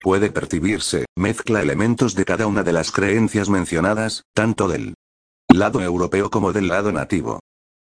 puede 0.00 0.32
percibirse, 0.32 1.04
mezcla 1.16 1.62
elementos 1.62 2.16
de 2.16 2.24
cada 2.24 2.48
una 2.48 2.64
de 2.64 2.72
las 2.72 2.90
creencias 2.90 3.48
mencionadas, 3.48 4.24
tanto 4.34 4.66
del 4.66 4.94
lado 5.48 5.80
europeo 5.80 6.28
como 6.28 6.52
del 6.52 6.66
lado 6.66 6.90
nativo. 6.90 7.38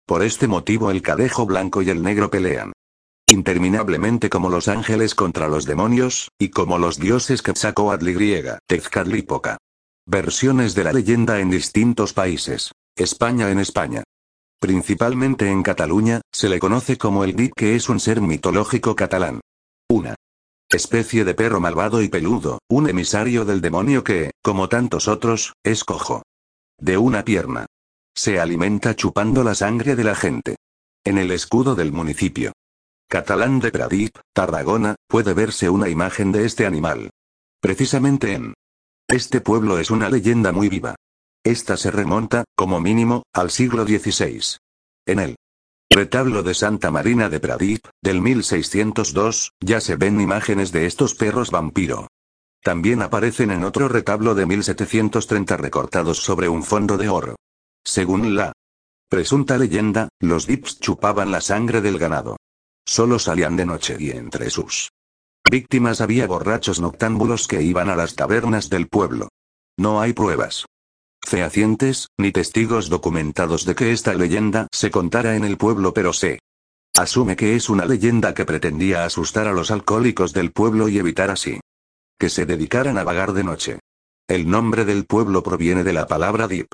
Por 0.10 0.24
este 0.24 0.48
motivo 0.48 0.90
el 0.90 1.04
cadejo 1.04 1.46
blanco 1.46 1.84
y 1.84 1.92
el 1.92 2.02
negro 2.02 2.32
pelean 2.32 2.74
interminablemente 3.28 4.28
como 4.28 4.50
los 4.50 4.68
ángeles 4.68 5.14
contra 5.14 5.48
los 5.48 5.66
demonios, 5.66 6.30
y 6.40 6.50
como 6.50 6.80
los 6.80 6.98
dioses 6.98 7.44
Quetzalcoatl 7.44 8.08
y 8.08 8.14
griega, 8.16 8.58
Tezcatlipoca. 8.66 9.60
Versiones 10.08 10.74
de 10.74 10.84
la 10.84 10.94
leyenda 10.94 11.40
en 11.40 11.52
distintos 11.52 12.14
países. 12.14 12.72
España 12.96 13.52
en 13.52 13.60
España. 13.60 14.02
Principalmente 14.60 15.48
en 15.52 15.62
Cataluña, 15.62 16.22
se 16.34 16.50
le 16.50 16.58
conoce 16.58 16.98
como 16.98 17.24
el 17.24 17.36
Dip 17.36 17.54
que 17.56 17.76
es 17.76 17.88
un 17.88 18.00
ser 18.00 18.20
mitológico 18.20 18.96
catalán. 18.96 19.42
Una 19.92 20.16
especie 20.72 21.24
de 21.24 21.36
perro 21.36 21.60
malvado 21.60 22.02
y 22.02 22.10
peludo, 22.10 22.58
un 22.68 22.90
emisario 22.90 23.46
del 23.46 23.62
demonio 23.62 24.04
que, 24.04 24.32
como 24.42 24.70
tantos 24.70 25.08
otros, 25.08 25.54
es 25.64 25.84
cojo. 25.84 26.24
De 26.80 26.98
una 26.98 27.24
pierna. 27.24 27.68
Se 28.16 28.40
alimenta 28.40 28.96
chupando 28.96 29.44
la 29.44 29.56
sangre 29.56 29.96
de 29.96 30.04
la 30.04 30.16
gente. 30.16 30.58
En 31.04 31.18
el 31.18 31.32
escudo 31.32 31.76
del 31.76 31.92
municipio 31.92 32.52
catalán 33.10 33.60
de 33.60 33.72
Pradip, 33.72 34.18
Tarragona, 34.34 34.96
puede 35.08 35.34
verse 35.34 35.68
una 35.68 35.90
imagen 35.90 36.32
de 36.32 36.46
este 36.46 36.68
animal. 36.68 37.10
Precisamente 37.60 38.34
en 38.34 38.54
este 39.08 39.42
pueblo 39.42 39.80
es 39.80 39.90
una 39.90 40.10
leyenda 40.10 40.52
muy 40.52 40.70
viva. 40.70 40.96
Esta 41.44 41.76
se 41.76 41.90
remonta, 41.90 42.44
como 42.56 42.80
mínimo, 42.80 43.24
al 43.34 43.50
siglo 43.50 43.84
XVI. 43.84 44.58
En 45.08 45.20
el 45.20 45.36
retablo 45.90 46.44
de 46.44 46.54
Santa 46.54 46.92
Marina 46.92 47.30
de 47.30 47.40
Pradip, 47.40 47.88
del 48.00 48.22
1602, 48.22 49.54
ya 49.60 49.82
se 49.82 49.96
ven 49.96 50.22
imágenes 50.22 50.72
de 50.72 50.86
estos 50.86 51.16
perros 51.16 51.50
vampiro. 51.50 52.10
También 52.62 53.02
aparecen 53.02 53.50
en 53.50 53.64
otro 53.64 53.88
retablo 53.88 54.36
de 54.36 54.46
1730 54.46 55.58
recortados 55.58 56.20
sobre 56.20 56.48
un 56.48 56.62
fondo 56.62 56.98
de 56.98 57.10
oro. 57.10 57.36
Según 57.84 58.36
la 58.36 58.54
presunta 59.10 59.58
leyenda, 59.58 60.10
los 60.20 60.46
dips 60.46 60.80
chupaban 60.80 61.32
la 61.32 61.42
sangre 61.42 61.82
del 61.82 61.98
ganado. 61.98 62.38
Solo 62.86 63.20
salían 63.20 63.56
de 63.56 63.66
noche 63.66 63.98
y 64.00 64.12
entre 64.12 64.50
sus 64.50 64.90
víctimas 65.50 66.02
había 66.02 66.28
borrachos 66.28 66.80
noctámbulos 66.80 67.48
que 67.48 67.62
iban 67.62 67.90
a 67.90 67.96
las 67.96 68.16
tabernas 68.16 68.70
del 68.70 68.88
pueblo. 68.88 69.30
No 69.78 70.02
hay 70.02 70.14
pruebas 70.14 70.66
fehacientes, 71.26 72.08
ni 72.18 72.32
testigos 72.32 72.90
documentados 72.90 73.66
de 73.66 73.76
que 73.76 73.92
esta 73.92 74.14
leyenda 74.14 74.68
se 74.72 74.90
contara 74.90 75.36
en 75.36 75.44
el 75.44 75.58
pueblo, 75.58 75.94
pero 75.94 76.12
se 76.14 76.40
asume 76.98 77.36
que 77.36 77.56
es 77.56 77.70
una 77.70 77.86
leyenda 77.86 78.34
que 78.34 78.46
pretendía 78.46 79.06
asustar 79.06 79.48
a 79.48 79.54
los 79.54 79.70
alcohólicos 79.70 80.34
del 80.34 80.52
pueblo 80.52 80.90
y 80.90 80.98
evitar 80.98 81.30
así 81.30 81.60
que 82.20 82.30
se 82.30 82.46
dedicaran 82.46 82.98
a 82.98 83.04
vagar 83.04 83.32
de 83.32 83.44
noche. 83.44 83.80
El 84.28 84.50
nombre 84.50 84.84
del 84.84 85.06
pueblo 85.06 85.42
proviene 85.42 85.84
de 85.84 85.94
la 85.94 86.06
palabra 86.06 86.48
dip. 86.48 86.68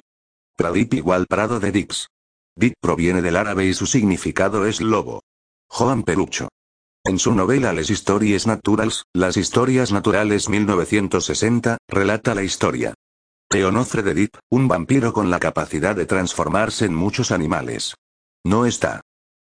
Pradip 0.57 0.93
igual 0.93 1.25
prado 1.27 1.59
de 1.59 1.73
dips. 1.73 2.07
Dip 2.55 2.75
proviene 2.79 3.21
del 3.21 3.35
árabe 3.35 3.65
y 3.65 3.73
su 3.73 3.85
significado 3.85 4.65
es 4.65 4.79
lobo. 4.79 5.21
Joan 5.67 6.03
Perucho. 6.03 6.47
En 7.03 7.19
su 7.19 7.33
novela 7.33 7.73
Les 7.73 7.89
Histories 7.89 8.47
Naturals, 8.47 9.03
Las 9.13 9.35
Historias 9.35 9.91
Naturales 9.91 10.47
1960, 10.47 11.77
relata 11.89 12.33
la 12.33 12.43
historia. 12.43 12.93
Teonofre 13.49 14.01
de 14.01 14.13
Deep, 14.13 14.37
un 14.49 14.69
vampiro 14.69 15.11
con 15.11 15.29
la 15.29 15.39
capacidad 15.39 15.93
de 15.93 16.05
transformarse 16.05 16.85
en 16.85 16.95
muchos 16.95 17.31
animales. 17.31 17.95
No 18.45 18.65
está 18.65 19.01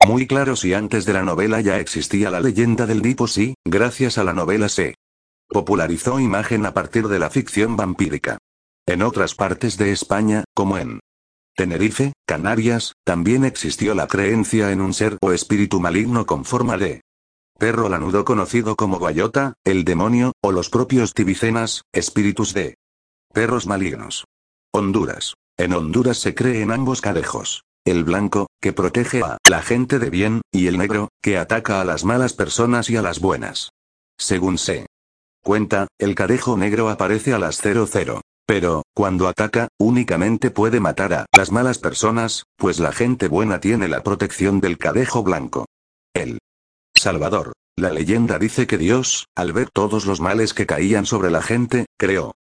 muy 0.06 0.28
claro 0.28 0.58
si 0.58 0.74
antes 0.74 1.06
de 1.06 1.14
la 1.14 1.24
novela 1.24 1.62
ya 1.62 1.80
existía 1.80 2.30
la 2.30 2.42
leyenda 2.42 2.86
del 2.86 3.02
Deep 3.02 3.22
o 3.22 3.28
si, 3.28 3.56
gracias 3.66 4.18
a 4.18 4.26
la 4.26 4.34
novela 4.34 4.68
se 4.68 4.96
popularizó 5.48 6.20
imagen 6.20 6.66
a 6.66 6.74
partir 6.74 7.08
de 7.08 7.20
la 7.20 7.30
ficción 7.30 7.78
vampírica. 7.78 8.39
En 8.90 9.04
otras 9.04 9.36
partes 9.36 9.78
de 9.78 9.92
España, 9.92 10.46
como 10.56 10.80
en 10.80 11.00
Tenerife, 11.56 12.14
Canarias, 12.26 12.94
también 13.06 13.46
existió 13.46 13.94
la 13.94 14.08
creencia 14.08 14.72
en 14.72 14.82
un 14.82 14.96
ser 14.96 15.20
o 15.22 15.32
espíritu 15.32 15.80
maligno 15.80 16.26
con 16.26 16.44
forma 16.44 16.76
de 16.76 17.02
perro 17.60 17.88
lanudo 17.88 18.26
conocido 18.26 18.76
como 18.76 18.98
guayota, 18.98 19.54
el 19.64 19.84
demonio, 19.84 20.32
o 20.42 20.52
los 20.52 20.72
propios 20.72 21.14
tibicenas, 21.14 21.84
espíritus 21.94 22.56
de 22.56 22.78
perros 23.32 23.68
malignos. 23.68 24.26
Honduras. 24.74 25.36
En 25.56 25.74
Honduras 25.74 26.18
se 26.18 26.34
cree 26.34 26.64
en 26.64 26.72
ambos 26.72 27.02
cadejos. 27.02 27.62
El 27.86 28.04
blanco, 28.04 28.48
que 28.60 28.74
protege 28.74 29.22
a 29.22 29.38
la 29.48 29.62
gente 29.62 30.00
de 30.00 30.10
bien, 30.10 30.42
y 30.52 30.66
el 30.66 30.80
negro, 30.80 31.10
que 31.22 31.38
ataca 31.38 31.80
a 31.80 31.86
las 31.86 32.06
malas 32.06 32.34
personas 32.34 32.90
y 32.90 32.98
a 32.98 33.04
las 33.04 33.20
buenas. 33.20 33.70
Según 34.18 34.58
se 34.58 34.88
cuenta, 35.44 35.88
el 36.00 36.16
cadejo 36.16 36.58
negro 36.58 36.90
aparece 36.90 37.34
a 37.34 37.38
las 37.38 37.62
00. 37.62 38.22
Pero, 38.50 38.82
cuando 38.96 39.28
ataca, 39.28 39.68
únicamente 39.78 40.50
puede 40.50 40.80
matar 40.80 41.14
a 41.14 41.28
las 41.38 41.52
malas 41.52 41.78
personas, 41.78 42.46
pues 42.58 42.80
la 42.80 42.92
gente 42.92 43.28
buena 43.28 43.60
tiene 43.60 43.88
la 43.88 44.02
protección 44.02 44.60
del 44.60 44.80
cadejo 44.80 45.22
blanco. 45.22 45.68
El 46.16 46.40
Salvador. 46.96 47.54
La 47.78 47.92
leyenda 47.92 48.40
dice 48.40 48.66
que 48.66 48.80
Dios, 48.80 49.28
al 49.36 49.54
ver 49.54 49.70
todos 49.70 50.08
los 50.08 50.20
males 50.20 50.56
que 50.56 50.66
caían 50.66 51.06
sobre 51.06 51.30
la 51.30 51.44
gente, 51.44 51.86
creó 51.96 52.34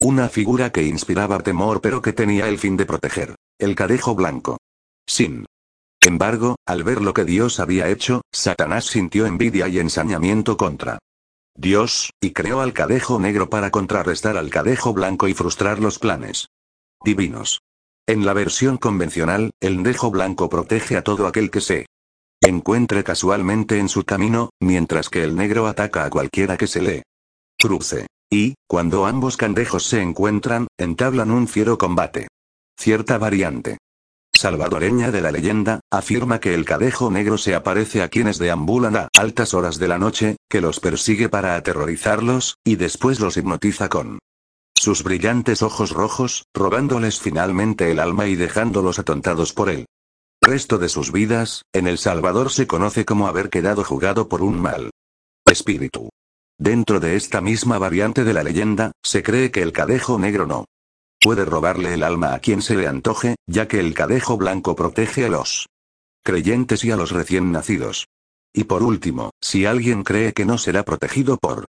una 0.00 0.28
figura 0.28 0.72
que 0.72 0.82
inspiraba 0.82 1.38
temor 1.38 1.80
pero 1.80 2.02
que 2.02 2.12
tenía 2.12 2.48
el 2.48 2.58
fin 2.58 2.76
de 2.76 2.84
proteger. 2.84 3.36
El 3.56 3.76
cadejo 3.76 4.16
blanco. 4.16 4.58
Sin 5.06 5.46
embargo, 6.00 6.56
al 6.66 6.82
ver 6.82 7.00
lo 7.00 7.14
que 7.14 7.24
Dios 7.24 7.60
había 7.60 7.88
hecho, 7.88 8.22
Satanás 8.32 8.86
sintió 8.86 9.26
envidia 9.26 9.68
y 9.68 9.78
ensañamiento 9.78 10.56
contra 10.56 10.98
Dios, 11.54 12.10
y 12.20 12.32
creó 12.32 12.60
al 12.60 12.72
cadejo 12.72 13.18
negro 13.18 13.50
para 13.50 13.70
contrarrestar 13.70 14.36
al 14.36 14.50
cadejo 14.50 14.92
blanco 14.92 15.28
y 15.28 15.34
frustrar 15.34 15.78
los 15.78 15.98
planes 15.98 16.48
divinos. 17.04 17.62
En 18.06 18.24
la 18.24 18.32
versión 18.32 18.78
convencional, 18.78 19.50
el 19.60 19.82
dejo 19.82 20.10
blanco 20.10 20.48
protege 20.48 20.96
a 20.96 21.02
todo 21.02 21.26
aquel 21.26 21.50
que 21.50 21.60
se 21.60 21.86
encuentre 22.40 23.04
casualmente 23.04 23.78
en 23.78 23.88
su 23.88 24.04
camino, 24.04 24.50
mientras 24.60 25.08
que 25.08 25.22
el 25.22 25.36
negro 25.36 25.66
ataca 25.66 26.04
a 26.04 26.10
cualquiera 26.10 26.56
que 26.56 26.66
se 26.66 26.82
le 26.82 27.02
cruce. 27.58 28.06
Y, 28.30 28.54
cuando 28.66 29.06
ambos 29.06 29.36
candejos 29.36 29.84
se 29.84 30.00
encuentran, 30.00 30.66
entablan 30.78 31.30
un 31.30 31.48
fiero 31.48 31.76
combate. 31.78 32.28
Cierta 32.76 33.18
variante 33.18 33.78
salvadoreña 34.42 35.10
de 35.10 35.20
la 35.20 35.32
leyenda, 35.32 35.80
afirma 35.90 36.38
que 36.38 36.54
el 36.54 36.64
cadejo 36.64 37.10
negro 37.10 37.38
se 37.38 37.54
aparece 37.54 38.02
a 38.02 38.08
quienes 38.08 38.38
deambulan 38.38 38.96
a 38.96 39.08
altas 39.18 39.54
horas 39.54 39.78
de 39.78 39.88
la 39.88 39.98
noche, 39.98 40.36
que 40.48 40.60
los 40.60 40.80
persigue 40.80 41.28
para 41.28 41.56
aterrorizarlos, 41.56 42.58
y 42.64 42.76
después 42.76 43.20
los 43.20 43.36
hipnotiza 43.36 43.88
con 43.88 44.18
sus 44.76 45.02
brillantes 45.02 45.62
ojos 45.62 45.90
rojos, 45.90 46.44
robándoles 46.54 47.20
finalmente 47.20 47.90
el 47.90 48.00
alma 48.00 48.26
y 48.26 48.36
dejándolos 48.36 48.98
atontados 48.98 49.52
por 49.52 49.70
él 49.70 49.86
resto 50.42 50.78
de 50.78 50.88
sus 50.88 51.12
vidas, 51.12 51.62
en 51.72 51.86
El 51.86 51.98
Salvador 51.98 52.50
se 52.50 52.66
conoce 52.66 53.04
como 53.04 53.28
haber 53.28 53.48
quedado 53.48 53.84
jugado 53.84 54.28
por 54.28 54.42
un 54.42 54.60
mal 54.60 54.90
espíritu. 55.46 56.08
Dentro 56.58 56.98
de 56.98 57.14
esta 57.14 57.40
misma 57.40 57.78
variante 57.78 58.24
de 58.24 58.34
la 58.34 58.42
leyenda, 58.42 58.90
se 59.04 59.22
cree 59.22 59.52
que 59.52 59.62
el 59.62 59.72
cadejo 59.72 60.18
negro 60.18 60.46
no 60.46 60.64
puede 61.22 61.44
robarle 61.44 61.94
el 61.94 62.02
alma 62.02 62.34
a 62.34 62.40
quien 62.40 62.60
se 62.60 62.74
le 62.74 62.88
antoje, 62.88 63.36
ya 63.46 63.68
que 63.68 63.78
el 63.78 63.94
cadejo 63.94 64.36
blanco 64.36 64.74
protege 64.74 65.24
a 65.26 65.28
los 65.28 65.68
creyentes 66.24 66.84
y 66.84 66.90
a 66.90 66.96
los 66.96 67.12
recién 67.12 67.52
nacidos. 67.52 68.08
Y 68.52 68.64
por 68.64 68.82
último, 68.82 69.30
si 69.40 69.64
alguien 69.64 70.02
cree 70.02 70.32
que 70.32 70.44
no 70.44 70.58
será 70.58 70.82
protegido 70.82 71.38
por 71.38 71.64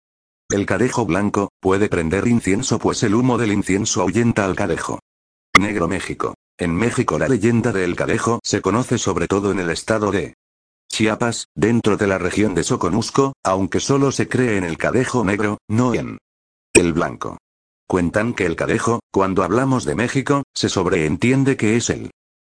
el 0.49 0.65
cadejo 0.65 1.05
blanco, 1.05 1.49
puede 1.59 1.89
prender 1.89 2.27
incienso 2.27 2.79
pues 2.79 3.03
el 3.03 3.13
humo 3.13 3.37
del 3.37 3.51
incienso 3.51 4.01
ahuyenta 4.01 4.45
al 4.45 4.55
cadejo. 4.55 4.99
Negro 5.59 5.87
México. 5.87 6.33
En 6.57 6.75
México 6.75 7.19
la 7.19 7.27
leyenda 7.27 7.71
del 7.71 7.95
cadejo 7.95 8.39
se 8.43 8.61
conoce 8.61 8.97
sobre 8.97 9.27
todo 9.27 9.51
en 9.51 9.59
el 9.59 9.69
estado 9.69 10.11
de 10.11 10.35
Chiapas, 10.91 11.47
dentro 11.55 11.95
de 11.95 12.05
la 12.05 12.17
región 12.17 12.53
de 12.53 12.63
Soconusco, 12.63 13.33
aunque 13.43 13.79
solo 13.79 14.11
se 14.11 14.27
cree 14.27 14.57
en 14.57 14.65
el 14.65 14.77
cadejo 14.77 15.23
negro, 15.23 15.57
no 15.69 15.93
en 15.93 16.17
el 16.73 16.93
blanco. 16.93 17.37
Cuentan 17.91 18.33
que 18.33 18.45
el 18.45 18.55
cadejo, 18.55 19.01
cuando 19.11 19.43
hablamos 19.43 19.83
de 19.83 19.95
México, 19.95 20.43
se 20.53 20.69
sobreentiende 20.69 21.57
que 21.57 21.75
es 21.75 21.89
el 21.89 22.11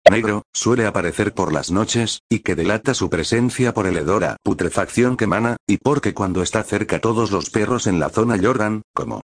negro, 0.10 0.44
suele 0.52 0.86
aparecer 0.86 1.34
por 1.34 1.54
las 1.54 1.72
noches, 1.72 2.20
y 2.30 2.40
que 2.40 2.54
delata 2.54 2.94
su 2.94 3.10
presencia 3.10 3.74
por 3.74 3.88
el 3.88 3.96
hedor 3.96 4.26
a 4.26 4.36
putrefacción 4.44 5.16
que 5.16 5.24
emana, 5.24 5.56
y 5.66 5.78
porque 5.78 6.14
cuando 6.14 6.44
está 6.44 6.64
cerca 6.64 7.00
todos 7.00 7.32
los 7.32 7.50
perros 7.50 7.88
en 7.88 7.98
la 7.98 8.10
zona 8.10 8.36
lloran, 8.36 8.82
como 8.94 9.22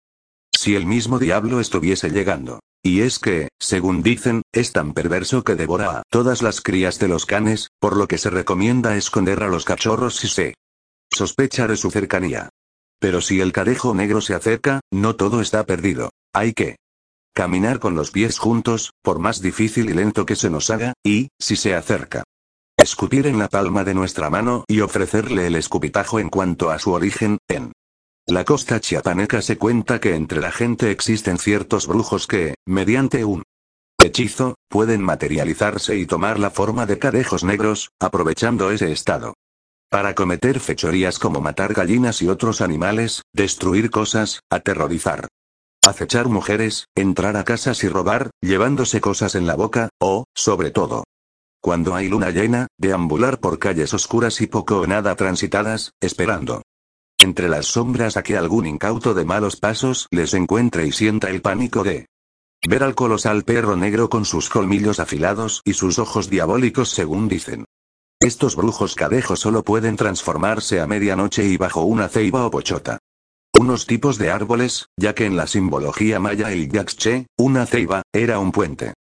si 0.53 0.77
el 0.77 0.85
mismo 0.85 1.19
diablo 1.19 1.59
estuviese 1.59 2.09
llegando. 2.09 2.61
Y 2.81 3.01
es 3.01 3.19
que, 3.19 3.49
según 3.59 4.01
dicen, 4.01 4.43
es 4.53 4.71
tan 4.71 4.93
perverso 4.93 5.43
que 5.43 5.55
devora 5.55 5.89
a 5.89 6.03
todas 6.09 6.41
las 6.41 6.61
crías 6.61 6.99
de 6.99 7.09
los 7.09 7.25
canes, 7.25 7.67
por 7.81 7.97
lo 7.97 8.07
que 8.07 8.17
se 8.17 8.29
recomienda 8.29 8.95
esconder 8.95 9.43
a 9.43 9.49
los 9.49 9.65
cachorros 9.65 10.15
si 10.15 10.29
se 10.29 10.53
sospecha 11.11 11.67
de 11.67 11.75
su 11.75 11.91
cercanía. 11.91 12.47
Pero 12.99 13.21
si 13.21 13.41
el 13.41 13.51
cadejo 13.51 13.93
negro 13.93 14.21
se 14.21 14.33
acerca, 14.33 14.81
no 14.91 15.15
todo 15.15 15.41
está 15.41 15.65
perdido. 15.65 16.09
Hay 16.33 16.53
que 16.53 16.77
caminar 17.33 17.79
con 17.79 17.95
los 17.95 18.11
pies 18.11 18.39
juntos, 18.39 18.93
por 19.03 19.19
más 19.19 19.41
difícil 19.41 19.89
y 19.89 19.93
lento 19.93 20.25
que 20.25 20.35
se 20.35 20.49
nos 20.49 20.71
haga, 20.71 20.93
y, 21.03 21.29
si 21.39 21.55
se 21.55 21.75
acerca, 21.75 22.23
escupir 22.77 23.27
en 23.27 23.37
la 23.37 23.47
palma 23.47 23.83
de 23.83 23.93
nuestra 23.93 24.29
mano 24.29 24.65
y 24.67 24.81
ofrecerle 24.81 25.45
el 25.45 25.55
escupitajo 25.55 26.19
en 26.19 26.29
cuanto 26.29 26.71
a 26.71 26.79
su 26.79 26.93
origen, 26.93 27.37
en 27.47 27.73
la 28.25 28.43
costa 28.43 28.81
chiapaneca 28.81 29.41
se 29.41 29.57
cuenta 29.57 30.01
que 30.01 30.15
entre 30.15 30.41
la 30.41 30.51
gente 30.51 30.91
existen 30.91 31.37
ciertos 31.37 31.87
brujos 31.87 32.27
que, 32.27 32.55
mediante 32.65 33.23
un 33.23 33.43
hechizo, 34.03 34.55
pueden 34.67 35.01
materializarse 35.01 35.95
y 35.97 36.05
tomar 36.05 36.37
la 36.37 36.49
forma 36.49 36.85
de 36.85 36.99
cadejos 36.99 37.43
negros, 37.43 37.89
aprovechando 37.99 38.69
ese 38.71 38.91
estado. 38.91 39.35
Para 39.89 40.15
cometer 40.15 40.59
fechorías 40.59 41.17
como 41.17 41.39
matar 41.39 41.73
gallinas 41.73 42.21
y 42.21 42.27
otros 42.27 42.61
animales, 42.61 43.21
destruir 43.33 43.89
cosas, 43.89 44.41
aterrorizar. 44.49 45.27
Acechar 45.85 46.27
mujeres, 46.27 46.87
entrar 46.95 47.37
a 47.37 47.45
casas 47.45 47.83
y 47.85 47.87
robar, 47.87 48.31
llevándose 48.41 48.99
cosas 48.99 49.35
en 49.35 49.47
la 49.47 49.55
boca, 49.55 49.89
o, 49.99 50.25
sobre 50.35 50.71
todo, 50.71 51.05
cuando 51.61 51.95
hay 51.95 52.07
luna 52.07 52.31
llena, 52.31 52.67
deambular 52.77 53.39
por 53.39 53.59
calles 53.59 53.93
oscuras 53.93 54.41
y 54.41 54.47
poco 54.47 54.81
o 54.81 54.87
nada 54.87 55.15
transitadas, 55.15 55.91
esperando. 56.01 56.61
Entre 57.17 57.49
las 57.49 57.65
sombras 57.65 58.15
a 58.15 58.23
que 58.23 58.37
algún 58.37 58.67
incauto 58.67 59.13
de 59.13 59.25
malos 59.25 59.55
pasos 59.55 60.07
les 60.11 60.33
encuentre 60.33 60.85
y 60.85 60.91
sienta 60.91 61.29
el 61.29 61.41
pánico 61.41 61.83
de 61.83 62.05
ver 62.67 62.83
al 62.83 62.95
colosal 62.95 63.43
perro 63.43 63.75
negro 63.75 64.09
con 64.09 64.25
sus 64.25 64.49
colmillos 64.49 64.99
afilados 64.99 65.61
y 65.65 65.73
sus 65.73 65.99
ojos 65.99 66.29
diabólicos 66.29 66.89
según 66.89 67.27
dicen. 67.27 67.65
Estos 68.19 68.55
brujos 68.55 68.95
cadejos 68.95 69.41
solo 69.41 69.61
pueden 69.61 69.95
transformarse 69.95 70.81
a 70.81 70.87
medianoche 70.87 71.45
y 71.45 71.55
bajo 71.57 71.83
una 71.83 72.09
ceiba 72.09 72.47
o 72.47 72.51
pochota. 72.51 72.97
Unos 73.59 73.85
tipos 73.85 74.17
de 74.17 74.31
árboles, 74.31 74.87
ya 74.97 75.13
que 75.13 75.25
en 75.25 75.37
la 75.37 75.45
simbología 75.45 76.19
maya 76.19 76.51
el 76.51 76.67
yaxche, 76.67 77.27
una 77.37 77.67
ceiba, 77.67 78.01
era 78.11 78.39
un 78.39 78.51
puente. 78.51 78.95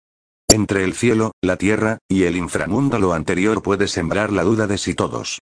Entre 0.48 0.84
el 0.84 0.92
cielo, 0.92 1.32
la 1.40 1.56
tierra, 1.56 1.98
y 2.08 2.24
el 2.24 2.36
inframundo 2.36 2.98
lo 2.98 3.14
anterior 3.14 3.62
puede 3.62 3.88
sembrar 3.88 4.32
la 4.32 4.44
duda 4.44 4.66
de 4.66 4.76
si 4.76 4.94
todos 4.94 5.38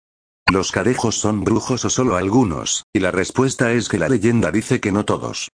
los 0.51 0.73
cadejos 0.73 1.19
son 1.19 1.45
brujos 1.45 1.85
o 1.85 1.91
solo 1.91 2.17
algunos, 2.17 2.85
y 2.95 3.01
la 3.01 3.11
respuesta 3.11 3.73
es 3.73 3.91
que 3.91 3.99
la 3.99 4.09
leyenda 4.09 4.51
dice 4.51 4.81
que 4.81 4.93
no 4.93 5.05
todos. 5.05 5.51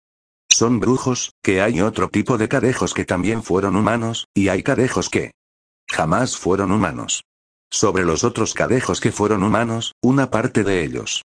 Son 0.51 0.81
brujos, 0.81 1.33
que 1.43 1.63
hay 1.63 1.81
otro 1.81 2.11
tipo 2.11 2.37
de 2.37 2.49
cadejos 2.49 2.93
que 2.93 3.07
también 3.07 3.43
fueron 3.43 3.75
humanos, 3.75 4.27
y 4.35 4.49
hay 4.49 4.63
cadejos 4.63 5.09
que 5.09 5.31
jamás 5.89 6.37
fueron 6.37 6.73
humanos. 6.73 7.23
Sobre 7.73 8.05
los 8.05 8.23
otros 8.23 8.53
cadejos 8.53 9.01
que 9.01 9.13
fueron 9.13 9.43
humanos, 9.43 9.95
una 10.03 10.31
parte 10.31 10.63
de 10.63 10.85
ellos 10.85 11.23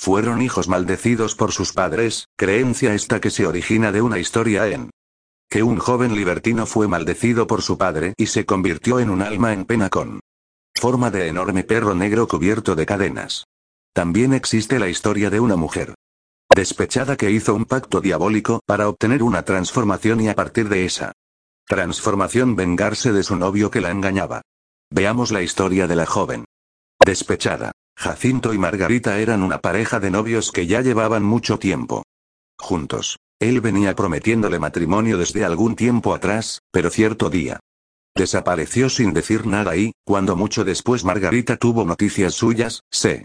fueron 0.00 0.40
hijos 0.40 0.68
maldecidos 0.68 1.34
por 1.34 1.52
sus 1.52 1.72
padres, 1.72 2.26
creencia 2.38 2.94
esta 2.94 3.20
que 3.20 3.28
se 3.28 3.46
origina 3.46 3.92
de 3.92 4.00
una 4.00 4.18
historia 4.18 4.68
en 4.68 4.90
que 5.50 5.64
un 5.64 5.78
joven 5.78 6.14
libertino 6.14 6.64
fue 6.64 6.86
maldecido 6.86 7.46
por 7.46 7.60
su 7.60 7.76
padre 7.76 8.14
y 8.16 8.26
se 8.26 8.46
convirtió 8.46 9.00
en 9.00 9.10
un 9.10 9.20
alma 9.20 9.52
en 9.52 9.64
pena 9.64 9.90
con 9.90 10.20
forma 10.74 11.10
de 11.10 11.26
enorme 11.26 11.64
perro 11.64 11.94
negro 11.94 12.28
cubierto 12.28 12.76
de 12.76 12.86
cadenas. 12.86 13.44
También 13.92 14.32
existe 14.32 14.78
la 14.78 14.88
historia 14.88 15.28
de 15.28 15.40
una 15.40 15.56
mujer 15.56 15.94
despechada 16.54 17.16
que 17.16 17.32
hizo 17.32 17.52
un 17.52 17.64
pacto 17.64 18.00
diabólico 18.00 18.60
para 18.64 18.88
obtener 18.88 19.24
una 19.24 19.42
transformación 19.42 20.20
y 20.20 20.28
a 20.28 20.34
partir 20.36 20.68
de 20.68 20.84
esa 20.84 21.12
transformación 21.66 22.54
vengarse 22.54 23.12
de 23.12 23.24
su 23.24 23.36
novio 23.36 23.70
que 23.70 23.80
la 23.80 23.90
engañaba. 23.90 24.42
Veamos 24.92 25.30
la 25.30 25.40
historia 25.40 25.86
de 25.86 25.94
la 25.94 26.04
joven. 26.04 26.44
Despechada. 27.06 27.70
Jacinto 27.96 28.52
y 28.52 28.58
Margarita 28.58 29.20
eran 29.20 29.44
una 29.44 29.60
pareja 29.60 30.00
de 30.00 30.10
novios 30.10 30.50
que 30.50 30.66
ya 30.66 30.80
llevaban 30.80 31.22
mucho 31.22 31.60
tiempo. 31.60 32.02
Juntos. 32.58 33.18
Él 33.38 33.60
venía 33.60 33.94
prometiéndole 33.94 34.58
matrimonio 34.58 35.16
desde 35.16 35.44
algún 35.44 35.76
tiempo 35.76 36.12
atrás, 36.12 36.62
pero 36.72 36.90
cierto 36.90 37.30
día. 37.30 37.60
Desapareció 38.16 38.90
sin 38.90 39.14
decir 39.14 39.46
nada 39.46 39.76
y, 39.76 39.92
cuando 40.04 40.34
mucho 40.34 40.64
después 40.64 41.04
Margarita 41.04 41.56
tuvo 41.56 41.84
noticias 41.84 42.34
suyas, 42.34 42.82
se 42.90 43.24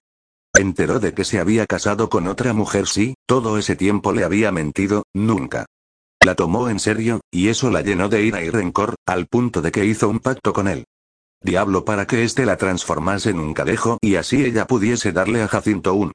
enteró 0.54 0.99
de 0.99 1.15
que 1.15 1.23
se 1.23 1.39
había 1.39 1.65
casado 1.65 2.10
con 2.10 2.28
otra 2.28 2.54
mujer 2.54 2.86
sí, 2.86 3.15
todo 3.25 3.58
ese 3.58 3.75
tiempo 3.75 4.13
le 4.13 4.23
había 4.23 4.51
mentido, 4.51 5.04
nunca. 5.13 5.65
La 6.23 6.36
tomó 6.36 6.69
en 6.69 6.80
serio, 6.80 7.21
y 7.32 7.47
eso 7.49 7.71
la 7.71 7.82
llenó 7.82 8.08
de 8.08 8.23
ira 8.23 8.43
y 8.43 8.51
rencor, 8.51 8.95
al 9.08 9.25
punto 9.25 9.62
de 9.63 9.71
que 9.71 9.86
hizo 9.86 10.08
un 10.08 10.19
pacto 10.19 10.54
con 10.54 10.67
él 10.67 10.86
diablo 11.45 11.86
para 11.86 12.08
que 12.08 12.23
éste 12.23 12.45
la 12.45 12.58
transformase 12.58 13.29
en 13.29 13.39
un 13.39 13.53
cadejo 13.53 13.97
y 14.01 14.15
así 14.15 14.43
ella 14.43 14.65
pudiese 14.67 15.13
darle 15.13 15.41
a 15.43 15.47
Jacinto 15.47 15.93
un 15.93 16.12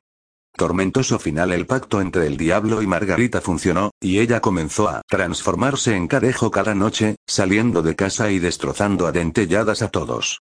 tormentoso 0.57 1.19
final. 1.19 1.53
El 1.53 1.66
pacto 1.66 2.01
entre 2.01 2.27
el 2.27 2.37
diablo 2.37 2.83
y 2.83 2.87
Margarita 2.87 3.40
funcionó, 3.40 3.93
y 4.01 4.19
ella 4.19 4.40
comenzó 4.40 4.88
a 4.88 5.03
transformarse 5.09 5.97
en 5.97 6.09
cadejo 6.09 6.51
cada 6.51 6.75
noche, 6.75 7.16
saliendo 7.27 7.81
de 7.81 7.97
casa 7.97 8.31
y 8.31 8.40
destrozando 8.40 9.07
a 9.07 9.12
dentelladas 9.12 9.81
a 9.81 9.88
todos. 9.88 10.40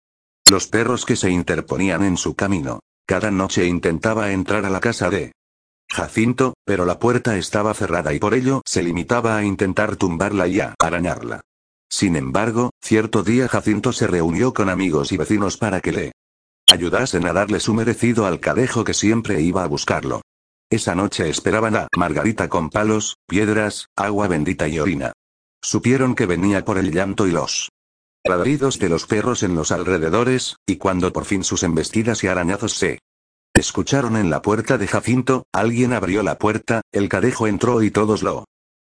Los 0.50 0.66
perros 0.66 1.06
que 1.06 1.16
se 1.16 1.30
interponían 1.30 2.02
en 2.04 2.16
su 2.16 2.34
camino. 2.34 2.80
Cada 3.06 3.30
noche 3.30 3.66
intentaba 3.66 4.32
entrar 4.32 4.66
a 4.66 4.70
la 4.70 4.80
casa 4.80 5.08
de 5.08 5.32
Jacinto, 5.88 6.54
pero 6.64 6.84
la 6.84 6.98
puerta 6.98 7.36
estaba 7.36 7.72
cerrada 7.74 8.12
y 8.12 8.18
por 8.18 8.34
ello 8.34 8.62
se 8.64 8.82
limitaba 8.82 9.36
a 9.36 9.44
intentar 9.44 9.96
tumbarla 9.96 10.48
y 10.48 10.60
a 10.60 10.74
arañarla. 10.78 11.40
Sin 11.92 12.16
embargo, 12.16 12.70
cierto 12.80 13.22
día 13.22 13.48
Jacinto 13.48 13.92
se 13.92 14.06
reunió 14.06 14.54
con 14.54 14.70
amigos 14.70 15.12
y 15.12 15.18
vecinos 15.18 15.58
para 15.58 15.82
que 15.82 15.92
le 15.92 16.12
ayudasen 16.70 17.26
a 17.26 17.34
darle 17.34 17.60
su 17.60 17.74
merecido 17.74 18.24
al 18.24 18.40
cadejo 18.40 18.82
que 18.82 18.94
siempre 18.94 19.42
iba 19.42 19.62
a 19.62 19.66
buscarlo. 19.66 20.22
Esa 20.70 20.94
noche 20.94 21.28
esperaban 21.28 21.76
a 21.76 21.88
Margarita 21.94 22.48
con 22.48 22.70
palos, 22.70 23.18
piedras, 23.28 23.88
agua 23.94 24.26
bendita 24.26 24.68
y 24.68 24.78
orina. 24.78 25.12
Supieron 25.60 26.14
que 26.14 26.24
venía 26.24 26.64
por 26.64 26.78
el 26.78 26.92
llanto 26.92 27.26
y 27.26 27.30
los 27.30 27.68
ladridos 28.24 28.78
de 28.78 28.88
los 28.88 29.04
perros 29.04 29.42
en 29.42 29.54
los 29.54 29.70
alrededores, 29.70 30.56
y 30.66 30.76
cuando 30.76 31.12
por 31.12 31.26
fin 31.26 31.44
sus 31.44 31.62
embestidas 31.62 32.24
y 32.24 32.28
arañazos 32.28 32.72
se 32.72 33.00
escucharon 33.52 34.16
en 34.16 34.30
la 34.30 34.40
puerta 34.40 34.78
de 34.78 34.88
Jacinto, 34.88 35.44
alguien 35.52 35.92
abrió 35.92 36.22
la 36.22 36.38
puerta, 36.38 36.80
el 36.90 37.10
cadejo 37.10 37.46
entró 37.46 37.82
y 37.82 37.90
todos 37.90 38.22
lo 38.22 38.46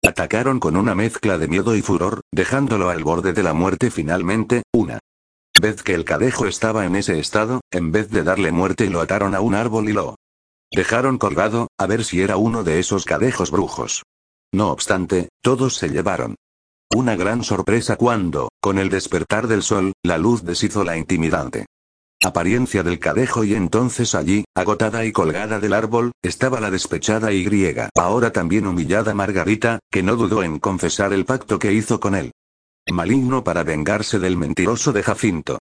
Atacaron 0.06 0.60
con 0.60 0.76
una 0.76 0.94
mezcla 0.94 1.38
de 1.38 1.48
miedo 1.48 1.74
y 1.74 1.80
furor, 1.80 2.20
dejándolo 2.30 2.90
al 2.90 3.02
borde 3.02 3.32
de 3.32 3.42
la 3.42 3.54
muerte 3.54 3.90
finalmente, 3.90 4.62
una 4.72 4.98
vez 5.60 5.82
que 5.82 5.94
el 5.94 6.04
cadejo 6.04 6.46
estaba 6.46 6.84
en 6.84 6.94
ese 6.94 7.18
estado, 7.18 7.62
en 7.70 7.90
vez 7.90 8.10
de 8.10 8.22
darle 8.22 8.52
muerte 8.52 8.90
lo 8.90 9.00
ataron 9.00 9.34
a 9.34 9.40
un 9.40 9.54
árbol 9.54 9.88
y 9.88 9.94
lo 9.94 10.16
dejaron 10.70 11.16
colgado, 11.16 11.68
a 11.78 11.86
ver 11.86 12.04
si 12.04 12.20
era 12.20 12.36
uno 12.36 12.64
de 12.64 12.80
esos 12.80 13.06
cadejos 13.06 13.50
brujos. 13.50 14.02
No 14.52 14.70
obstante, 14.70 15.30
todos 15.42 15.76
se 15.76 15.88
llevaron 15.88 16.34
una 16.94 17.16
gran 17.16 17.42
sorpresa 17.42 17.96
cuando, 17.96 18.50
con 18.60 18.78
el 18.78 18.90
despertar 18.90 19.48
del 19.48 19.62
sol, 19.62 19.94
la 20.04 20.18
luz 20.18 20.44
deshizo 20.44 20.84
la 20.84 20.96
intimidante 20.96 21.66
apariencia 22.24 22.82
del 22.82 22.98
cadejo 22.98 23.44
y 23.44 23.54
entonces 23.54 24.14
allí, 24.14 24.44
agotada 24.54 25.04
y 25.04 25.12
colgada 25.12 25.60
del 25.60 25.74
árbol, 25.74 26.12
estaba 26.22 26.60
la 26.60 26.70
despechada 26.70 27.32
y 27.32 27.44
griega, 27.44 27.90
ahora 27.96 28.32
también 28.32 28.66
humillada 28.66 29.14
Margarita, 29.14 29.78
que 29.90 30.02
no 30.02 30.16
dudó 30.16 30.42
en 30.42 30.58
confesar 30.58 31.12
el 31.12 31.24
pacto 31.24 31.58
que 31.58 31.72
hizo 31.72 32.00
con 32.00 32.14
él. 32.14 32.32
Maligno 32.90 33.44
para 33.44 33.62
vengarse 33.62 34.18
del 34.18 34.36
mentiroso 34.36 34.92
de 34.92 35.02
Jacinto. 35.02 35.58